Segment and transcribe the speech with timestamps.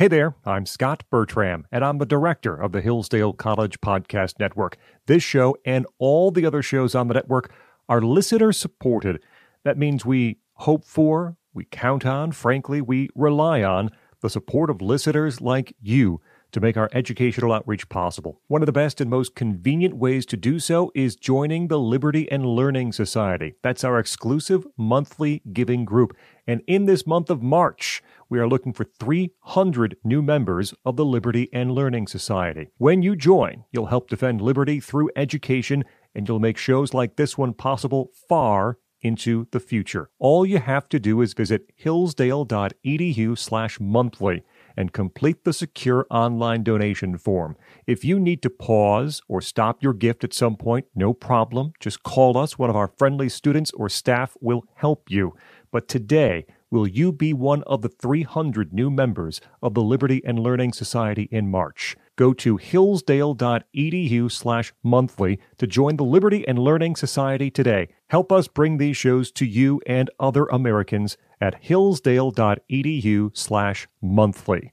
[0.00, 4.78] Hey there, I'm Scot Bertram, and I'm the director of the Hillsdale College Podcast Network.
[5.04, 7.52] This show and all the other shows on the network
[7.86, 9.22] are listener supported.
[9.62, 13.90] That means we hope for, we count on, frankly, we rely on
[14.22, 16.22] the support of listeners like you
[16.52, 18.40] to make our educational outreach possible.
[18.48, 22.30] One of the best and most convenient ways to do so is joining the Liberty
[22.30, 23.54] and Learning Society.
[23.62, 26.16] That's our exclusive monthly giving group.
[26.50, 31.04] And in this month of March, we are looking for 300 new members of the
[31.04, 32.70] Liberty and Learning Society.
[32.76, 37.38] When you join, you'll help defend liberty through education and you'll make shows like this
[37.38, 40.10] one possible far into the future.
[40.18, 44.42] All you have to do is visit hillsdale.edu/monthly
[44.76, 47.56] and complete the secure online donation form.
[47.86, 51.72] If you need to pause or stop your gift at some point, no problem.
[51.80, 52.58] Just call us.
[52.58, 55.34] One of our friendly students or staff will help you.
[55.72, 60.38] But today, will you be one of the 300 new members of the Liberty and
[60.38, 61.96] Learning Society in March?
[62.16, 67.88] Go to hillsdale.edu slash monthly to join the Liberty and Learning Society today.
[68.08, 74.72] Help us bring these shows to you and other Americans at hillsdale.edu slash monthly.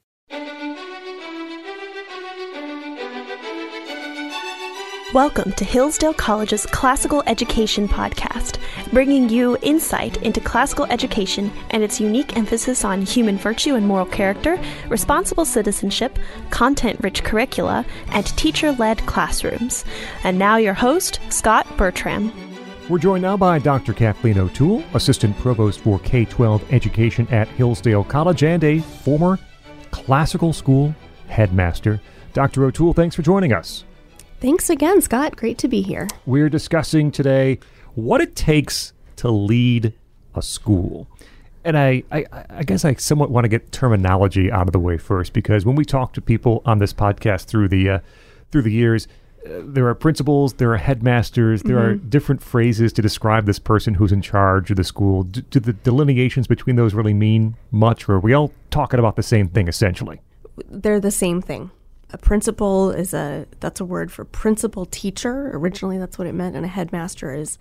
[5.13, 8.59] Welcome to Hillsdale College's Classical Education Podcast,
[8.91, 14.05] bringing you insight into classical education and its unique emphasis on human virtue and moral
[14.05, 16.19] character, responsible citizenship,
[16.49, 19.85] content rich curricula, and teacher led classrooms.
[20.25, 22.33] And now, your host, Scot Bertram.
[22.89, 23.93] We're joined now by Dr.
[23.93, 29.39] Kathleen O'Toole, Assistant Provost for K 12 Education at Hillsdale College and a former
[29.89, 30.93] classical school
[31.27, 32.01] headmaster.
[32.33, 32.65] Dr.
[32.65, 33.85] O'Toole, thanks for joining us.
[34.39, 35.35] Thanks again, Scot.
[35.35, 36.07] Great to be here.
[36.27, 37.57] We're discussing today
[37.95, 39.93] what it takes to lead
[40.35, 41.07] a school.
[41.63, 44.97] And I, I, I guess I somewhat want to get terminology out of the way
[44.97, 47.99] first because when we talk to people on this podcast through the uh,
[48.51, 49.07] through the years,
[49.43, 51.85] uh, there are principals, there are headmasters, there mm-hmm.
[51.85, 55.23] are different phrases to describe this person who's in charge of the school.
[55.23, 59.15] Do, do the delineations between those really mean much, or are we all talking about
[59.15, 60.21] the same thing essentially?
[60.69, 61.71] They're the same thing
[62.11, 65.51] a principal is a that's a word for principal teacher.
[65.53, 67.57] Originally, that's what it meant, and a headmaster is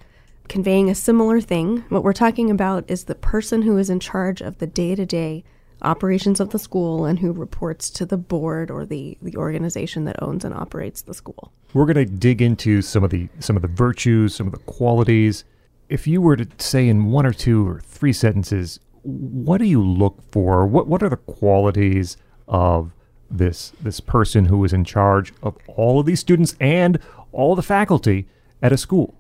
[0.49, 1.85] conveying a similar thing.
[1.89, 5.05] What we're talking about is the person who is in charge of the day to
[5.05, 5.45] day
[5.83, 10.23] operations of the school and who reports to the board or the, the organization that
[10.23, 11.53] owns and operates the school.
[11.75, 14.61] We're going to dig into some of the some of the virtues, some of the
[14.61, 15.45] qualities.
[15.89, 19.83] If you were to say in one or two or three sentences, what do you
[19.83, 20.67] look for?
[20.67, 22.17] What what are the qualities
[22.49, 22.93] of
[23.31, 26.99] this this person who is in charge of all of these students and
[27.33, 28.27] all the faculty
[28.63, 29.15] at a school?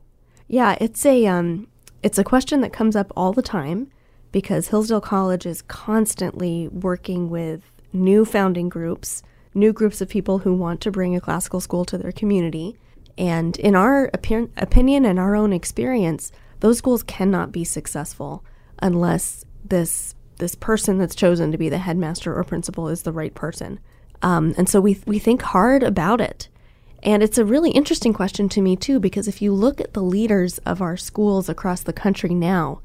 [0.48, 1.68] Yeah, it's a um,
[2.02, 3.90] it's a question that comes up all the time
[4.32, 7.62] because Hillsdale College is constantly working with
[7.92, 9.22] new founding groups,
[9.54, 12.76] new groups of people who want to bring a classical school to their community.
[13.18, 18.44] And in our opi- opinion and our own experience, those schools cannot be successful
[18.80, 23.34] unless this this person that's chosen to be the headmaster or principal is the right
[23.34, 23.80] person.
[24.22, 26.49] Um, and so we, we think hard about it.
[27.03, 30.03] And it's a really interesting question to me, too, because if you look at the
[30.03, 32.81] leaders of our schools across the country now,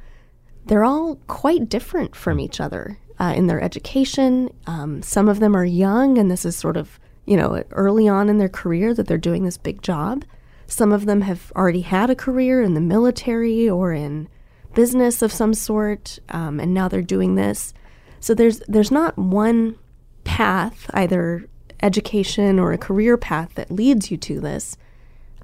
[0.65, 4.49] they're all quite different from each other uh, in their education.
[4.67, 8.29] Um, some of them are young, and this is sort of, you know, early on
[8.29, 10.23] in their career that they're doing this big job.
[10.67, 14.29] Some of them have already had a career in the military or in
[14.73, 17.73] business of some sort, um, and now they're doing this.
[18.19, 19.77] So there's there's not one
[20.23, 21.47] path, either
[21.81, 24.77] education or a career path that leads you to this,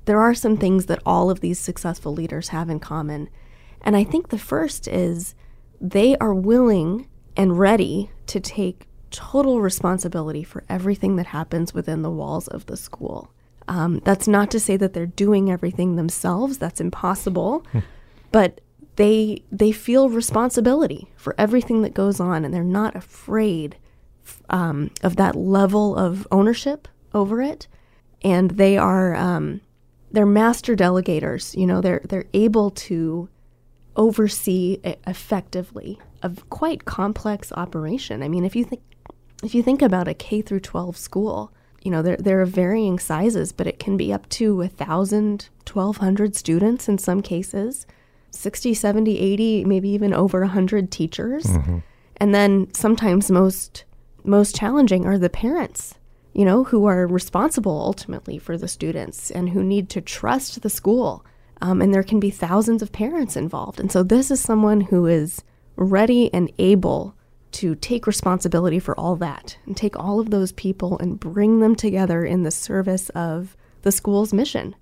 [0.05, 3.29] there are some things that all of these successful leaders have in common.
[3.81, 5.35] And I think the first is
[5.81, 12.09] they are willing and ready to take total responsibility for everything that happens within the
[12.09, 13.31] walls of the school.
[13.67, 17.65] Um, that's not to say that they're doing everything themselves, that's impossible.
[17.71, 17.79] Hmm.
[18.31, 18.61] but
[18.97, 23.77] they they feel responsibility for everything that goes on and they're not afraid
[24.49, 27.67] um, of that level of ownership over it,
[28.21, 29.61] and they are um,
[30.11, 31.55] they're master delegators.
[31.57, 33.29] You know, they're they're able to
[33.95, 38.23] oversee effectively a quite complex operation.
[38.23, 38.81] I mean, if you think
[39.43, 41.53] if you think about a K through 12 school,
[41.83, 46.35] you know, there, there are varying sizes, but it can be up to 1,000, 1,200
[46.35, 47.85] students in some cases,
[48.31, 51.45] 60, 70, 80, maybe even over 100 teachers.
[51.45, 51.77] Mm-hmm.
[52.17, 53.85] And then sometimes most
[54.27, 55.95] most challenging are the parents,
[56.33, 60.69] you know, who are responsible ultimately for the students and who need to trust the
[60.69, 61.25] school.
[61.61, 63.79] Um, and there can be thousands of parents involved.
[63.79, 65.43] And so this is someone who is
[65.75, 67.15] ready and able
[67.53, 71.75] to take responsibility for all that and take all of those people and bring them
[71.75, 74.75] together in the service of the school's mission,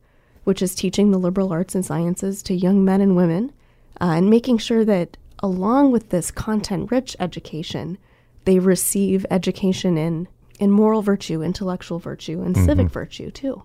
[0.43, 3.53] which is teaching the liberal arts and sciences to young men and women
[4.01, 7.97] uh, and making sure that along with this content rich education,
[8.45, 10.27] they receive education in,
[10.59, 12.65] in moral virtue, intellectual virtue, and mm-hmm.
[12.65, 13.63] civic virtue too.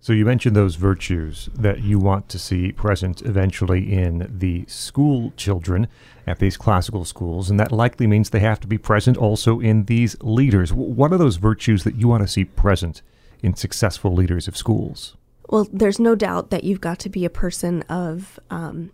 [0.00, 5.32] So you mentioned those virtues that you want to see present eventually in the school
[5.36, 5.88] children
[6.24, 9.86] at these classical schools, and that likely means they have to be present also in
[9.86, 10.72] these leaders.
[10.72, 13.02] What are those virtues that you want to see present
[13.42, 15.16] in successful leaders of schools?
[15.48, 18.92] Well, there's no doubt that you've got to be a person of um,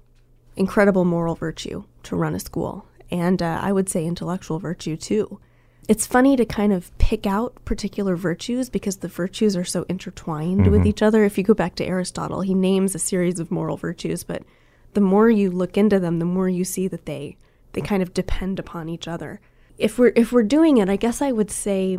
[0.57, 5.41] incredible moral virtue to run a school, and uh, I would say intellectual virtue too
[5.89, 10.63] it's funny to kind of pick out particular virtues because the virtues are so intertwined
[10.63, 10.71] mm-hmm.
[10.71, 11.25] with each other.
[11.25, 14.43] If you go back to Aristotle, he names a series of moral virtues, but
[14.95, 17.37] the more you look into them, the more you see that they
[17.73, 19.41] they kind of depend upon each other.
[19.77, 21.99] If we're if we're doing it, I guess I would say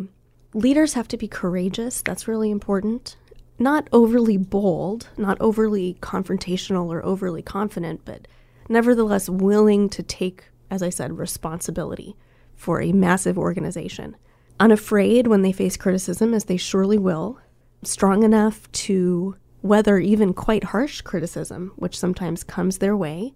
[0.54, 2.02] leaders have to be courageous.
[2.02, 3.16] That's really important.
[3.58, 8.26] Not overly bold, not overly confrontational or overly confident, but
[8.68, 12.16] nevertheless willing to take, as I said, responsibility
[12.54, 14.16] for a massive organization.
[14.58, 17.38] Unafraid when they face criticism, as they surely will,
[17.82, 23.34] strong enough to weather even quite harsh criticism, which sometimes comes their way,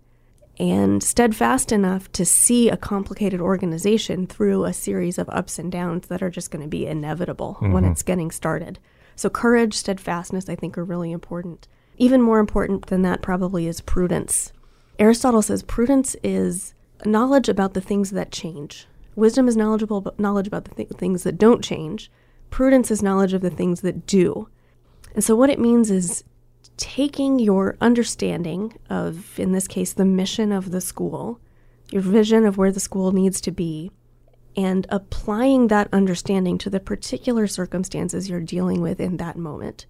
[0.59, 6.09] and steadfast enough to see a complicated organization through a series of ups and downs
[6.09, 7.73] that are just going to be inevitable mm-hmm.
[7.73, 8.79] when it's getting started.
[9.17, 11.69] So, courage, steadfastness, I think, are really important.
[11.99, 14.53] Even more important than that, probably, is prudence.
[14.99, 16.75] Aristotle says prudence is
[17.05, 18.87] knowledge about the things that change.
[19.17, 22.11] Wisdom is knowledgeable knowledge about the th- things that don't change.
[22.51, 24.49] Prudence is knowledge of the things that do.
[25.15, 26.25] And so what it means is
[26.77, 31.41] taking your understanding of in this case the mission of the school,
[31.91, 33.91] your vision of where the school needs to be,
[34.57, 39.87] and applying that understanding to the particular circumstances you're dealing with in that moment,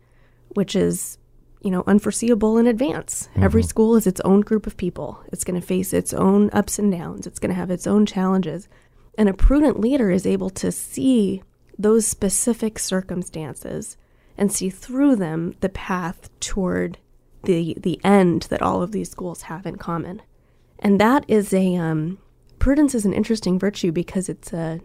[0.48, 1.18] which is
[1.60, 3.28] you know, unforeseeable in advance.
[3.32, 3.44] Mm-hmm.
[3.44, 5.22] Every school is its own group of people.
[5.32, 7.26] It's going to face its own ups and downs.
[7.26, 8.68] It's going to have its own challenges.
[9.18, 11.42] And a prudent leader is able to see
[11.78, 13.96] those specific circumstances
[14.36, 16.98] and see through them the path toward
[17.44, 20.22] the the end that all of these schools have in common.
[20.78, 22.18] And that is a um,
[22.58, 24.80] prudence is an interesting virtue because it's a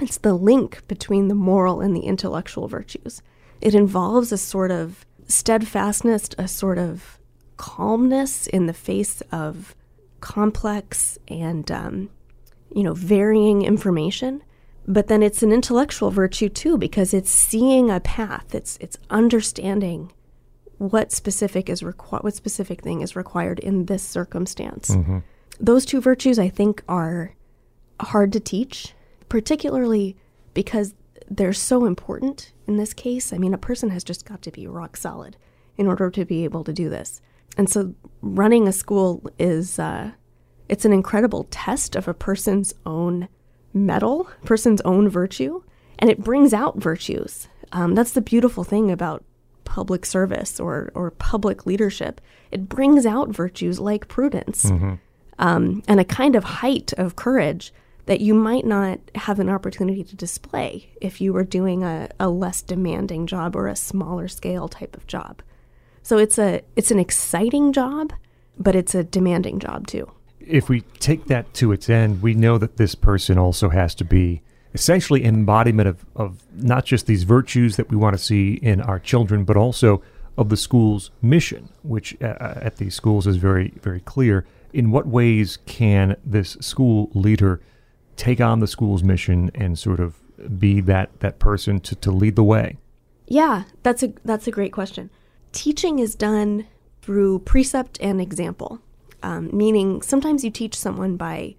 [0.00, 3.22] it's the link between the moral and the intellectual virtues.
[3.60, 7.18] It involves a sort of steadfastness, a sort of
[7.56, 9.74] calmness in the face of
[10.20, 12.10] complex and um,
[12.74, 14.42] you know, varying information.
[14.88, 18.54] But then it's an intellectual virtue too, because it's seeing a path.
[18.54, 20.12] It's it's understanding
[20.78, 24.90] what specific is requ- what specific thing is required in this circumstance.
[24.90, 25.18] Mm-hmm.
[25.58, 27.34] Those two virtues, I think, are
[27.98, 28.94] hard to teach,
[29.28, 30.16] particularly
[30.54, 30.94] because
[31.28, 33.32] they're so important in this case.
[33.32, 35.36] I mean, a person has just got to be rock solid
[35.76, 37.20] in order to be able to do this.
[37.56, 40.12] And so, running a school is uh,
[40.68, 43.28] it's an incredible test of a person's own
[43.72, 45.62] mettle, person's own virtue,
[45.98, 47.48] and it brings out virtues.
[47.72, 49.24] Um, that's the beautiful thing about
[49.64, 52.20] public service or, or public leadership.
[52.50, 54.94] It brings out virtues like prudence mm-hmm.
[55.38, 57.72] um, and a kind of height of courage
[58.06, 62.28] that you might not have an opportunity to display if you were doing a, a
[62.28, 65.42] less demanding job or a smaller scale type of job.
[66.02, 68.12] So it's a it's an exciting job,
[68.58, 70.10] but it's a demanding job too
[70.46, 74.04] if we take that to its end, we know that this person also has to
[74.04, 74.42] be
[74.72, 78.80] essentially an embodiment of, of not just these virtues that we want to see in
[78.80, 80.02] our children, but also
[80.38, 84.46] of the school's mission, which uh, uh, at these schools is very, very clear.
[84.72, 87.60] In what ways can this school leader
[88.16, 90.14] take on the school's mission and sort of
[90.58, 92.76] be that, that person to, to lead the way?
[93.26, 95.10] Yeah, that's a that's a great question.
[95.52, 96.66] Teaching is done
[97.02, 98.80] through precept and example
[99.26, 101.56] um, meaning sometimes you teach someone by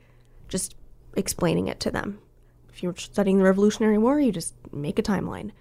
[0.47, 0.75] just
[1.15, 2.19] explaining it to them.
[2.69, 5.51] If you're studying the Revolutionary War, you just make a timeline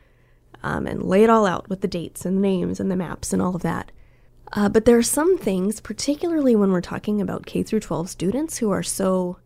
[0.62, 3.32] um, and lay it all out with the dates and the names and the maps
[3.32, 3.90] and all of that.
[4.52, 8.58] Uh, but there are some things, particularly when we're talking about K through 12 students
[8.58, 9.38] who are so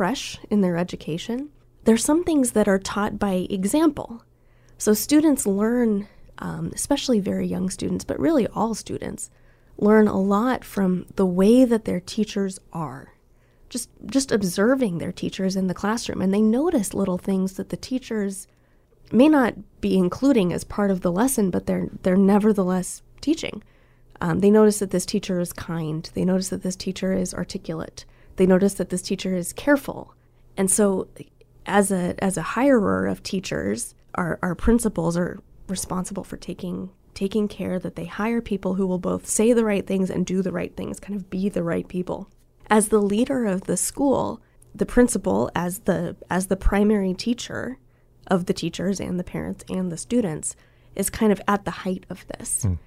[0.00, 1.50] fresh in their education,
[1.84, 4.24] there's some things that are taught by example.
[4.78, 9.28] So students learn, um, especially very young students, but really all students,
[9.76, 13.12] learn a lot from the way that their teachers are.
[13.68, 17.76] Just just observing their teachers in the classroom and they notice little things that the
[17.76, 18.46] teachers
[19.12, 19.52] may not
[19.82, 23.62] be including as part of the lesson, but they're they're nevertheless teaching.
[24.22, 26.10] Um, they notice that this teacher is kind.
[26.14, 28.06] They notice that this teacher is articulate.
[28.36, 30.14] They notice that this teacher is careful.
[30.56, 31.08] And so
[31.66, 37.48] as a as a hirer of teachers, our, our principals are responsible for taking taking
[37.48, 40.52] care that they hire people who will both say the right things and do the
[40.52, 42.28] right things, kind of be the right people.
[42.68, 44.40] As the leader of the school,
[44.74, 47.78] the principal as the as the primary teacher
[48.28, 50.54] of the teachers and the parents and the students
[50.94, 52.64] is kind of at the height of this.
[52.64, 52.78] Mm.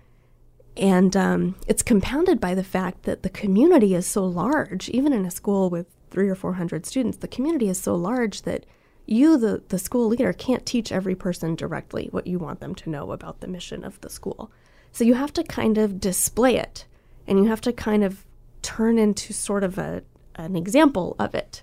[0.75, 5.25] And um, it's compounded by the fact that the community is so large, even in
[5.25, 8.65] a school with three or four hundred students, the community is so large that
[9.05, 12.89] you, the, the school leader, can't teach every person directly what you want them to
[12.89, 14.51] know about the mission of the school.
[14.91, 16.85] So you have to kind of display it
[17.27, 18.25] and you have to kind of
[18.61, 20.03] turn into sort of a,
[20.35, 21.61] an example of it.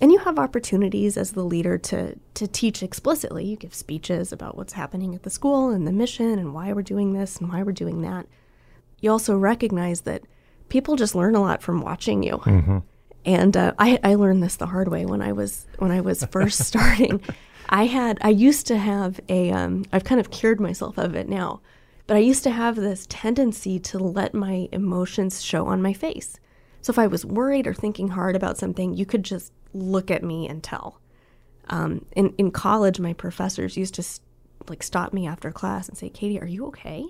[0.00, 3.44] And you have opportunities as the leader to, to teach explicitly.
[3.44, 6.82] You give speeches about what's happening at the school and the mission and why we're
[6.82, 8.26] doing this and why we're doing that.
[9.02, 10.22] You also recognize that
[10.70, 12.38] people just learn a lot from watching you.
[12.38, 12.78] Mm-hmm.
[13.26, 16.24] And uh, I, I learned this the hard way when I was when I was
[16.24, 17.20] first starting.
[17.68, 21.28] I had I used to have a um, I've kind of cured myself of it
[21.28, 21.60] now,
[22.06, 26.38] but I used to have this tendency to let my emotions show on my face.
[26.80, 30.24] So if I was worried or thinking hard about something, you could just look at
[30.24, 31.00] me and tell.
[31.68, 34.04] Um, in in college, my professors used to
[34.68, 37.06] like stop me after class and say, "Katie, are you okay?"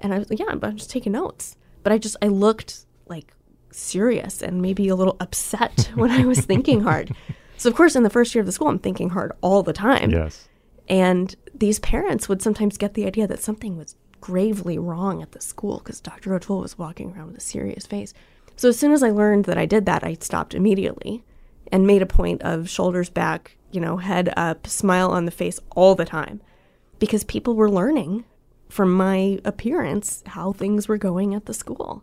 [0.00, 2.86] And I was like, "Yeah, but I'm just taking notes." But I just I looked
[3.06, 3.32] like
[3.70, 7.14] serious and maybe a little upset when I was thinking hard.
[7.56, 9.72] So, of course, in the first year of the school, I'm thinking hard all the
[9.72, 10.10] time.
[10.10, 10.48] Yes.
[10.88, 15.40] And these parents would sometimes get the idea that something was gravely wrong at the
[15.40, 16.34] school because Dr.
[16.34, 18.12] O'Toole was walking around with a serious face.
[18.56, 21.24] So, as soon as I learned that I did that, I stopped immediately
[21.72, 25.58] and made a point of shoulders back, you know, head up, smile on the face
[25.74, 26.40] all the time
[26.98, 28.24] because people were learning
[28.74, 32.02] from my appearance how things were going at the school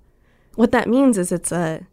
[0.56, 1.86] what that means is it's a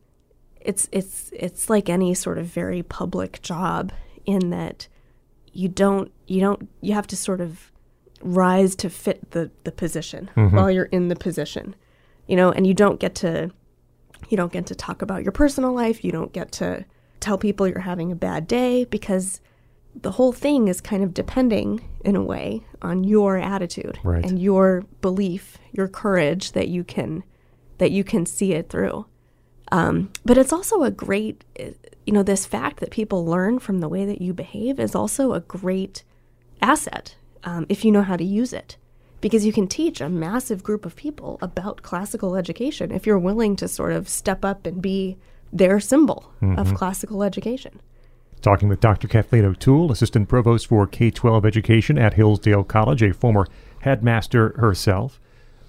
[0.61, 3.91] it's it's it's like any sort of very public job
[4.25, 4.87] in that
[5.53, 7.73] you don't you don't you have to sort of
[8.23, 10.55] rise to fit the the position mm-hmm.
[10.55, 11.75] while you're in the position
[12.29, 13.51] you know and you don't get to
[14.29, 16.85] you don't get to talk about your personal life you don't get to
[17.19, 19.41] tell people you're having a bad day because
[19.95, 24.25] the whole thing is kind of depending in a way on your attitude right.
[24.25, 27.25] and your belief your courage that you can
[27.79, 29.07] that you can see it through.
[29.71, 31.45] Um, but it's also a great,
[32.07, 35.33] you know, this fact that people learn from the way that you behave is also
[35.33, 36.03] a great
[36.61, 37.15] asset
[37.45, 38.77] um, if you know how to use it.
[39.21, 43.57] Because you can teach a massive group of people about classical education if you're willing
[43.57, 45.17] to sort of step up and be
[45.53, 46.59] their symbol mm-hmm.
[46.59, 47.81] of classical education.
[48.39, 49.09] Talking with Dr.
[49.09, 53.47] Kathleen O'Toole, Assistant Provost for K 12 Education at Hillsdale College, a former
[53.81, 55.21] headmaster herself.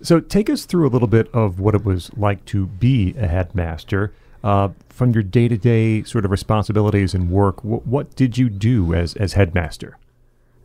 [0.01, 3.27] So take us through a little bit of what it was like to be a
[3.27, 4.13] headmaster.
[4.43, 9.13] Uh, from your day-to-day sort of responsibilities and work, w- what did you do as
[9.15, 9.97] as headmaster?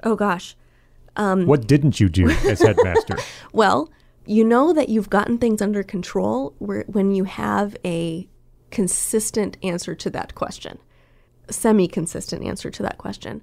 [0.04, 0.54] Oh gosh,
[1.16, 3.16] um, what didn't you do as headmaster?
[3.52, 3.90] well,
[4.26, 8.28] you know that you've gotten things under control where, when you have a
[8.70, 10.78] consistent answer to that question,
[11.50, 13.42] semi-consistent answer to that question.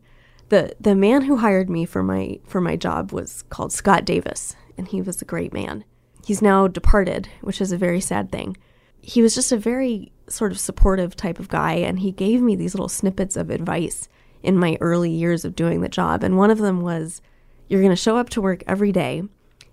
[0.50, 4.56] the The man who hired me for my for my job was called Scott Davis,
[4.78, 5.84] and he was a great man.
[6.26, 8.58] He's now departed, which is a very sad thing.
[9.02, 12.56] He was just a very sort of supportive type of guy, and he gave me
[12.56, 14.08] these little snippets of advice
[14.44, 16.24] in my early years of doing the job.
[16.24, 17.22] And one of them was
[17.68, 19.24] you're going to show up to work every day,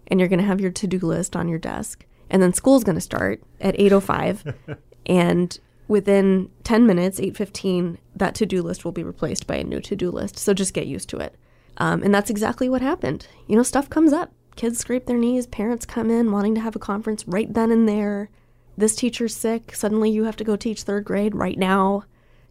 [0.06, 2.04] and you're going to have your to do list on your desk.
[2.30, 4.78] And then school's going to start at 8.05.
[5.06, 5.58] and
[5.88, 10.38] within 10 minutes 8.15 that to-do list will be replaced by a new to-do list
[10.38, 11.35] so just get used to it
[11.78, 15.47] um, and that's exactly what happened you know stuff comes up Kids scrape their knees,
[15.47, 18.28] parents come in wanting to have a conference right then and there.
[18.76, 22.02] This teacher's sick, suddenly you have to go teach third grade right now.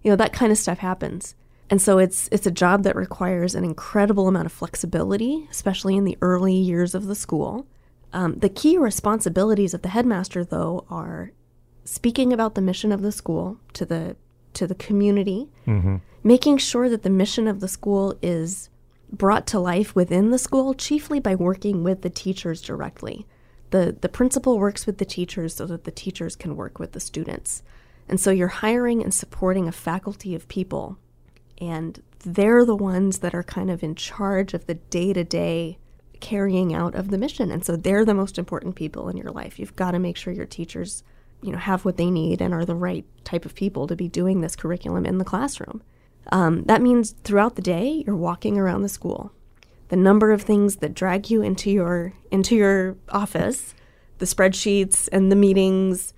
[0.03, 1.35] You know, that kind of stuff happens.
[1.69, 6.05] And so it's it's a job that requires an incredible amount of flexibility, especially in
[6.05, 7.67] the early years of the school.
[8.13, 11.33] Um, the key responsibilities of the headmaster, though, are
[11.87, 14.15] speaking about the mission of the school to the
[14.53, 15.97] to the community, mm-hmm.
[16.23, 18.69] making sure that the mission of the school is
[19.11, 23.25] brought to life within the school, chiefly by working with the teachers directly.
[23.69, 26.99] The, the principal works with the teachers so that the teachers can work with the
[26.99, 27.61] students.
[28.09, 30.97] And so you're hiring and supporting a faculty of people,
[31.59, 35.77] and they're the ones that are kind of in charge of the day to day
[36.19, 37.51] carrying out of the mission.
[37.51, 39.59] And so they're the most important people in your life.
[39.59, 41.03] You've got to make sure your teachers,
[41.41, 44.07] you know, have what they need and are the right type of people to be
[44.07, 45.81] doing this curriculum in the classroom.
[46.31, 49.31] Um, that means throughout the day, you're walking around the school.
[49.89, 53.73] The number of things that drag you into your into your office,
[54.17, 56.13] the spreadsheets and the meetings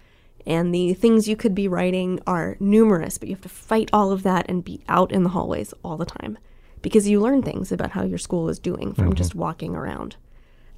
[0.48, 4.12] and the things you could be writing are numerous, but you have to fight all
[4.12, 6.38] of that and be out in the hallways all the time.
[6.82, 10.16] because you learn things about how your school is doing from just walking around.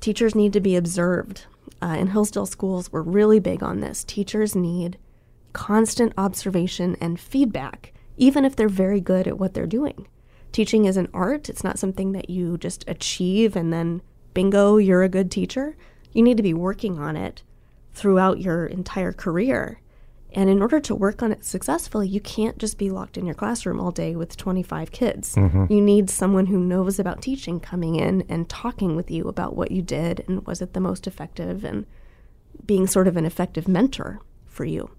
[0.02, 1.46] Teachers need to be observed.
[1.80, 4.04] Uh, in Hillsdale schools, we're really big on this.
[4.04, 4.98] Teachers need
[5.54, 10.08] constant observation and feedback, even if they're very good at what they're doing.
[10.52, 14.02] Teaching is an art, it's not something that you just achieve and then
[14.34, 15.78] bingo, you're a good teacher.
[16.14, 17.44] You need to be working on it
[17.94, 19.81] throughout your entire career.
[20.34, 23.36] And in order to work on it successfully, you can't just be locked in your
[23.36, 25.36] classroom all day with 25 kids.
[25.36, 25.66] Mm-hmm.
[25.70, 29.72] You need someone who knows about teaching coming in and talking with you about what
[29.72, 31.86] you did and was it the most effective and
[32.66, 34.90] being sort of an effective mentor for you.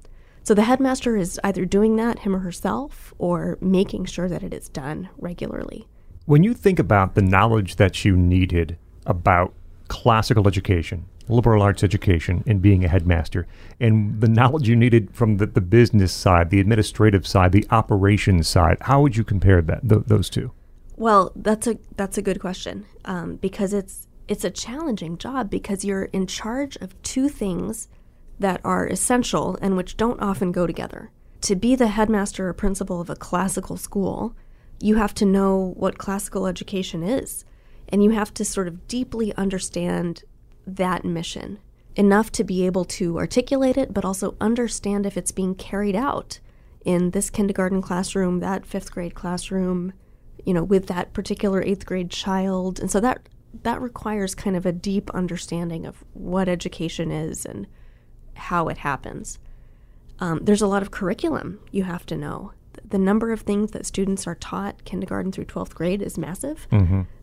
[0.42, 4.52] So the headmaster is either doing that, him or herself, or making sure that it
[4.52, 5.86] is done regularly.
[6.26, 9.54] When you think about the knowledge that you needed about
[9.88, 13.46] classical education, liberal arts education, and being a headmaster,
[13.80, 18.48] and the knowledge you needed from the, the business side, the administrative side, the operations
[18.48, 20.52] side, how would you compare that th- those two?
[20.96, 25.84] Well, that's a that's a good question um, because it's it's a challenging job because
[25.84, 27.88] you're in charge of two things
[28.38, 31.10] that are essential and which don't often go together.
[31.42, 34.34] To be the headmaster or principal of a classical school,
[34.80, 37.44] you have to know what classical education is,
[37.88, 40.22] and you have to sort of deeply understand
[40.66, 41.58] that mission
[41.96, 46.40] enough to be able to articulate it, but also understand if it's being carried out
[46.84, 49.92] in this kindergarten classroom, that fifth grade classroom,
[50.44, 52.80] you know, with that particular eighth grade child.
[52.80, 53.28] And so that
[53.62, 57.66] that requires kind of a deep understanding of what education is and
[58.34, 59.38] how it happens.
[60.18, 62.52] Um, there's a lot of curriculum you have to know.
[62.92, 66.66] Th- The number of things that students are taught kindergarten through 12th grade is massive.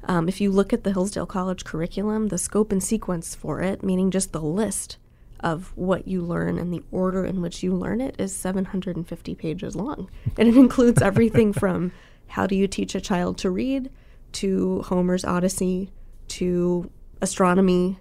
[0.06, 3.84] Um, if you look at the Hillsdale College curriculum, the scope and sequence for it,
[3.84, 4.98] meaning just the list
[5.42, 9.76] of what you learn and the order in which you learn it, is 750 pages
[9.76, 10.10] long.
[10.38, 11.92] And it includes everything from
[12.28, 13.90] how do you teach a child to read
[14.34, 15.92] to Homer's Odyssey
[16.30, 16.90] to
[17.22, 18.00] astronomy.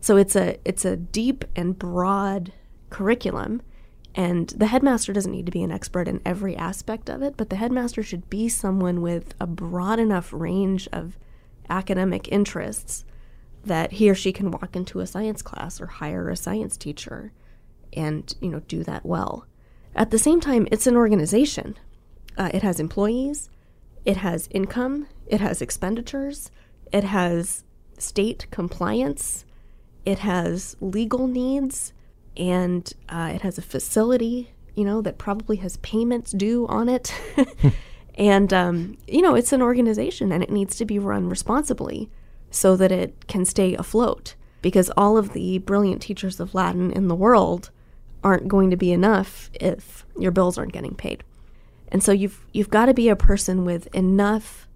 [0.00, 2.52] So it's a it's a deep and broad
[2.90, 3.62] curriculum
[4.14, 7.50] and the headmaster doesn't need to be an expert in every aspect of it, but
[7.50, 11.18] the headmaster should be someone with a broad enough range of
[11.68, 13.04] academic interests
[13.64, 17.32] that he or she can walk into a science class or hire a science teacher
[17.92, 19.46] and you know do that well.
[19.94, 21.76] At the same time, it's an organization.
[22.36, 23.48] Uh, it has employees,
[24.04, 26.50] it has income, it has expenditures,
[26.92, 27.64] it has
[27.96, 29.44] state compliance,
[30.04, 31.92] it has legal needs,
[32.36, 37.14] and uh, it has a facility, you know, that probably has payments due on it.
[38.14, 42.10] and, um, you know, it's an organization and it needs to be run responsibly
[42.50, 47.08] so that it can stay afloat because all of the brilliant teachers of Latin in
[47.08, 47.70] the world
[48.22, 51.22] aren't going to be enough if your bills aren't getting paid.
[51.88, 54.66] And so you've you've got to be a person with enough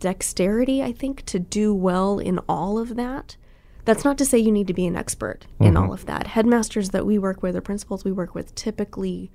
[0.00, 3.36] dexterity, I think, to do well in all of that.
[3.84, 6.28] That's not to say you need to be an expert in all of that.
[6.28, 9.32] Headmasters that we work with or principals we work with typically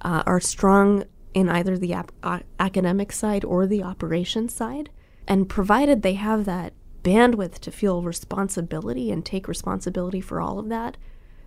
[0.00, 4.90] uh, are strong in either the ap- uh, academic side or the operations side.
[5.28, 6.72] And provided they have that
[7.04, 10.96] bandwidth to feel responsibility and take responsibility for all of that,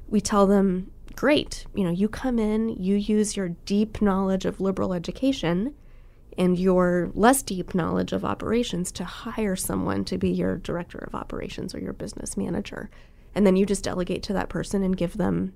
[0.07, 4.61] we tell them, great, you know, you come in, you use your deep knowledge of
[4.61, 5.75] liberal education
[6.37, 11.15] and your less deep knowledge of operations to hire someone to be your director of
[11.15, 12.89] operations or your business manager.
[13.35, 15.53] And then you just delegate to that person and give them,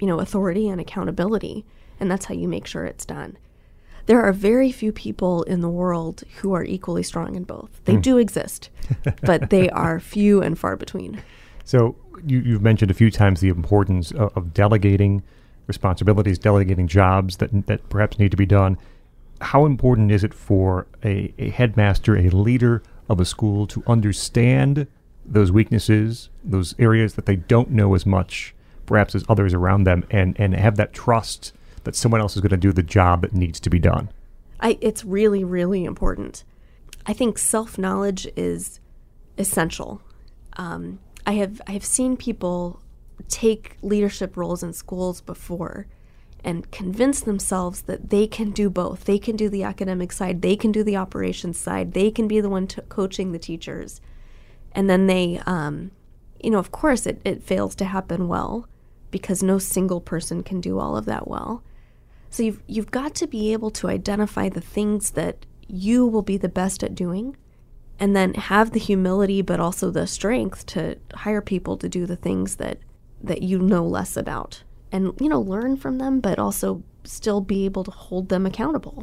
[0.00, 1.64] you know, authority and accountability.
[2.00, 3.38] And that's how you make sure it's done.
[4.06, 7.80] There are very few people in the world who are equally strong in both.
[7.84, 8.00] They hmm.
[8.00, 8.70] do exist,
[9.22, 11.22] but they are few and far between.
[11.64, 15.22] So you, you've mentioned a few times the importance of, of delegating
[15.66, 18.78] responsibilities, delegating jobs that that perhaps need to be done.
[19.40, 24.86] How important is it for a, a headmaster, a leader of a school, to understand
[25.24, 28.54] those weaknesses, those areas that they don't know as much,
[28.86, 31.52] perhaps as others around them, and and have that trust
[31.84, 34.10] that someone else is going to do the job that needs to be done?
[34.60, 36.44] I, it's really, really important.
[37.06, 38.80] I think self knowledge is
[39.36, 40.02] essential.
[40.56, 42.82] Um, I have I have seen people
[43.28, 45.86] take leadership roles in schools before
[46.44, 49.04] and convince themselves that they can do both.
[49.04, 52.40] They can do the academic side, they can do the operations side, they can be
[52.40, 54.00] the one to coaching the teachers.
[54.72, 55.90] And then they, um,
[56.42, 58.68] you know, of course, it, it fails to happen well
[59.10, 61.62] because no single person can do all of that well.
[62.30, 66.36] So you've, you've got to be able to identify the things that you will be
[66.36, 67.36] the best at doing
[67.98, 72.16] and then have the humility but also the strength to hire people to do the
[72.16, 72.78] things that
[73.22, 77.64] that you know less about and you know learn from them but also still be
[77.64, 79.02] able to hold them accountable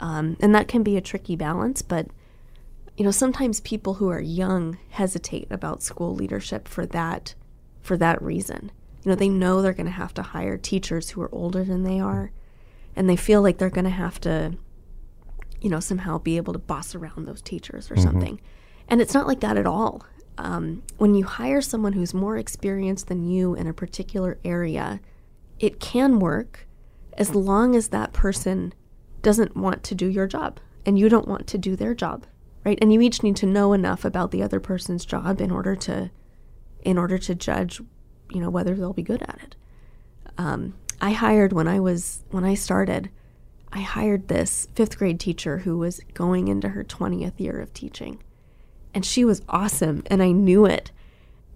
[0.00, 2.08] um, and that can be a tricky balance but
[2.98, 7.36] you know, sometimes people who are young hesitate about school leadership for that
[7.80, 8.72] for that reason.
[9.04, 11.84] You know, they know they're going to have to hire teachers who are older than
[11.84, 12.32] they are,
[12.96, 14.58] and they feel like they're going to have to
[15.60, 18.04] you know, somehow be able to boss around those teachers or mm-hmm.
[18.04, 18.40] something.
[18.88, 20.04] And it's not like that at all.
[20.38, 25.00] Um, when you hire someone who's more experienced than you in a particular area,
[25.58, 26.66] it can work
[27.14, 28.72] as long as that person
[29.20, 32.24] doesn't want to do your job and you don't want to do their job,
[32.64, 32.78] right?
[32.80, 36.10] And you each need to know enough about the other person's job in order to,
[36.82, 37.80] in order to judge,
[38.30, 39.56] you know, whether they'll be good at it.
[40.38, 43.10] Um, I hired when I was when I started.
[43.72, 48.22] I hired this fifth grade teacher who was going into her 20th year of teaching.
[48.94, 50.90] And she was awesome, and I knew it.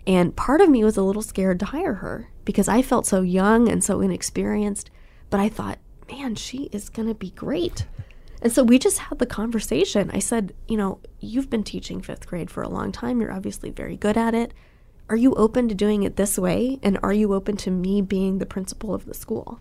[0.06, 3.22] And part of me was a little scared to hire her because I felt so
[3.22, 4.90] young and so inexperienced.
[5.30, 5.78] But I thought,
[6.10, 7.86] man, she is going to be great.
[8.42, 10.10] And so we just had the conversation.
[10.12, 13.20] I said, you know, you've been teaching fifth grade for a long time.
[13.20, 14.52] You're obviously very good at it.
[15.08, 16.80] Are you open to doing it this way?
[16.82, 19.60] And are you open to me being the principal of the school?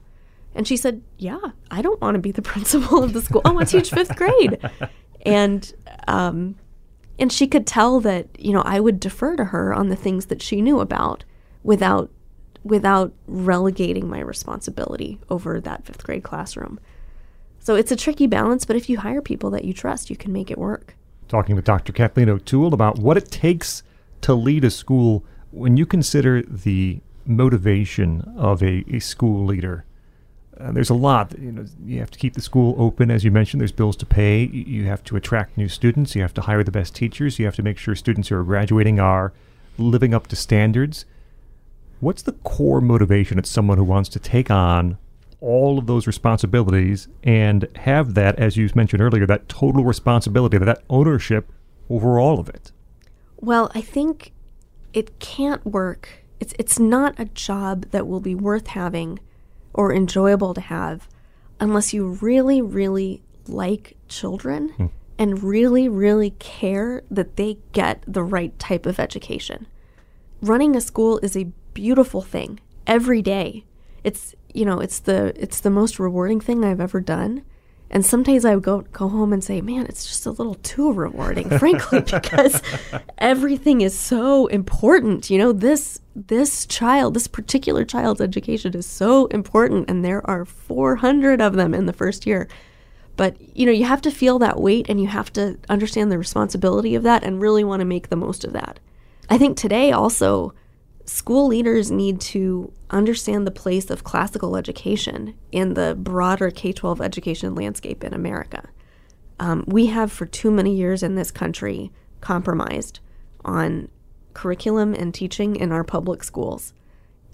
[0.55, 3.41] And she said, Yeah, I don't want to be the principal of the school.
[3.45, 4.59] I want to teach fifth grade.
[5.23, 5.71] And,
[6.07, 6.55] um,
[7.19, 10.27] and she could tell that, you know, I would defer to her on the things
[10.27, 11.23] that she knew about
[11.63, 12.11] without,
[12.63, 16.79] without relegating my responsibility over that fifth grade classroom.
[17.59, 20.33] So it's a tricky balance, but if you hire people that you trust, you can
[20.33, 20.95] make it work.
[21.27, 21.93] Talking with Dr.
[21.93, 23.83] Kathleen O'Toole about what it takes
[24.21, 29.85] to lead a school when you consider the motivation of a, a school leader
[30.61, 31.37] uh, there's a lot.
[31.39, 33.61] You know, you have to keep the school open, as you mentioned.
[33.61, 34.45] There's bills to pay.
[34.45, 36.15] You have to attract new students.
[36.15, 37.39] You have to hire the best teachers.
[37.39, 39.33] You have to make sure students who are graduating are
[39.77, 41.05] living up to standards.
[41.99, 44.97] What's the core motivation of someone who wants to take on
[45.39, 50.83] all of those responsibilities and have that, as you mentioned earlier, that total responsibility, that
[50.89, 51.51] ownership
[51.89, 52.71] over all of it?
[53.37, 54.33] Well, I think
[54.93, 56.23] it can't work.
[56.39, 59.19] It's it's not a job that will be worth having
[59.73, 61.07] or enjoyable to have
[61.59, 64.85] unless you really, really like children hmm.
[65.17, 69.67] and really, really care that they get the right type of education.
[70.41, 73.63] Running a school is a beautiful thing every day.
[74.03, 77.43] It's you know, it's the it's the most rewarding thing I've ever done.
[77.93, 80.93] And sometimes I would go go home and say, "Man, it's just a little too
[80.93, 82.61] rewarding, frankly, because
[83.17, 85.29] everything is so important.
[85.29, 90.45] You know, this this child, this particular child's education is so important, and there are
[90.45, 92.47] 400 of them in the first year.
[93.17, 96.17] But you know, you have to feel that weight, and you have to understand the
[96.17, 98.79] responsibility of that, and really want to make the most of that.
[99.29, 100.53] I think today also
[101.05, 107.01] school leaders need to understand the place of classical education in the broader K 12
[107.01, 108.69] education landscape in America.
[109.39, 112.99] Um, we have, for too many years in this country, compromised
[113.43, 113.89] on
[114.33, 116.73] curriculum and teaching in our public schools.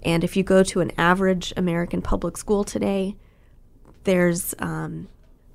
[0.02, 3.16] And if you go to an average American public school today,
[4.04, 5.08] there's um,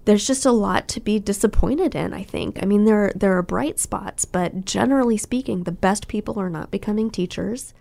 [0.05, 2.13] there's just a lot to be disappointed in.
[2.13, 2.61] I think.
[2.61, 6.71] I mean, there there are bright spots, but generally speaking, the best people are not
[6.71, 7.73] becoming teachers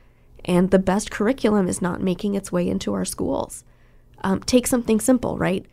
[0.45, 3.65] and the best curriculum is not making its way into our schools.
[4.25, 5.67] Um, take something simple, right?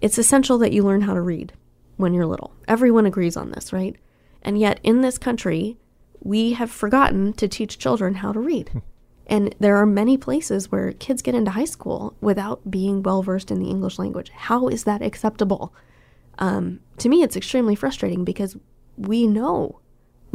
[0.00, 1.52] It's essential that you learn how to read
[1.96, 2.52] when you're little.
[2.68, 3.96] Everyone agrees on this, right?
[4.42, 5.76] And yet, in this country,
[6.20, 8.68] we have forgotten to teach children how to read.
[8.70, 8.78] Hmm.
[9.26, 13.50] and there are many places where kids get into high school without being well versed
[13.50, 14.30] in the English language.
[14.30, 15.74] How is that acceptable?
[16.38, 18.56] Um, to me, it's extremely frustrating because
[18.96, 19.80] we know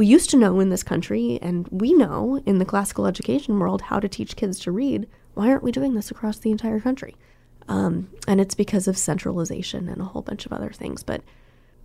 [0.02, 3.82] we used to know in this country, and we know in the classical education world,
[3.82, 5.06] how to teach kids to read.
[5.34, 7.14] Why aren't we doing this across the entire country?
[7.68, 11.04] Um, and it's because of centralization and a whole bunch of other things.
[11.04, 11.22] But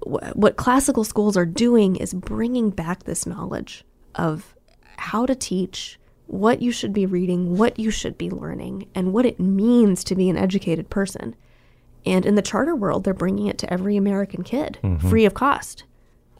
[0.03, 4.55] w- what classical schools are doing is bringing back this knowledge of
[4.97, 9.27] how to teach, what you should be reading, what you should be learning, and what
[9.27, 11.35] it means to be an educated person.
[12.03, 15.07] And in the charter world, they're bringing it to every American kid mm-hmm.
[15.07, 15.83] free of cost.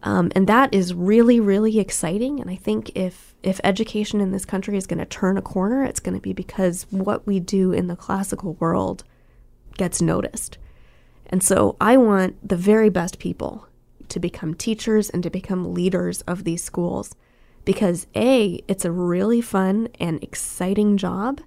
[0.03, 2.39] Um, and that is really, really exciting.
[2.39, 5.83] And I think if if education in this country is going to turn a corner,
[5.83, 9.03] it's going to be because what we do in the classical world
[9.77, 10.57] gets noticed.
[11.27, 13.67] And so I want the very best people
[14.09, 17.15] to become teachers and to become leaders of these schools
[17.65, 21.41] because A, it's a really fun and exciting job.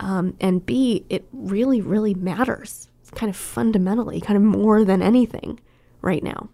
[0.00, 5.60] Um, and B, it really, really matters kind of fundamentally, kind of more than anything
[6.02, 6.48] right now.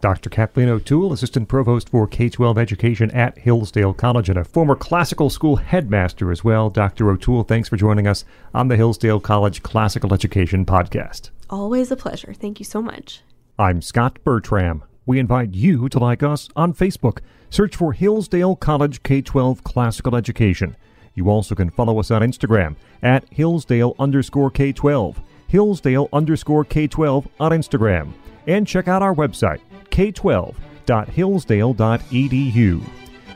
[0.00, 0.30] Dr.
[0.30, 5.28] Kathleen O'Toole, Assistant Provost for K 12 Education at Hillsdale College and a former classical
[5.28, 6.70] school headmaster as well.
[6.70, 7.10] Dr.
[7.10, 11.30] O'Toole, thanks for joining us on the Hillsdale College Classical Education Podcast.
[11.50, 12.32] Always a pleasure.
[12.32, 13.22] Thank you so much.
[13.58, 14.84] I'm Scot Bertram.
[15.04, 17.18] We invite you to like us on Facebook.
[17.50, 20.76] Search for Hillsdale College K 12 Classical Education.
[21.14, 26.86] You also can follow us on Instagram at Hillsdale underscore K 12, Hillsdale underscore K
[26.86, 28.12] 12 on Instagram.
[28.46, 29.60] And check out our website
[29.98, 32.82] k12.hillsdale.edu.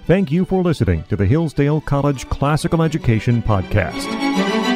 [0.07, 4.71] Thank you for listening to the Hillsdale College Classical Education Podcast.